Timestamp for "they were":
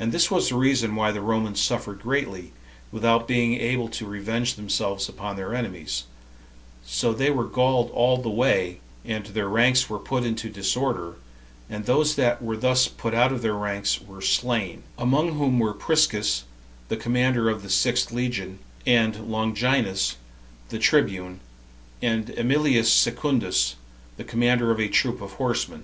7.12-7.46